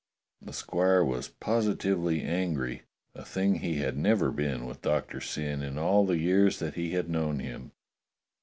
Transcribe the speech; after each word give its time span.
The 0.41 0.51
squire 0.53 1.03
was 1.05 1.27
positively 1.27 2.23
angry, 2.23 2.81
a 3.13 3.23
thing 3.23 3.53
he 3.59 3.75
had 3.75 3.95
never 3.99 4.31
been 4.31 4.65
with 4.65 4.81
Doctor 4.81 5.21
Syn 5.21 5.61
in 5.61 5.77
all 5.77 6.07
the 6.07 6.17
years 6.17 6.57
that 6.57 6.73
he 6.73 6.93
had 6.93 7.07
known 7.07 7.37
him. 7.37 7.71